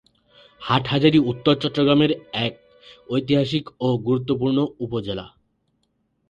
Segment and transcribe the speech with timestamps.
[0.61, 2.11] হাটহাজারী উত্তর চট্টগ্রামের
[2.45, 2.53] এক
[3.09, 5.25] ঐতিহাসিক ও গুরুত্বপূর্ণ উপজেলা।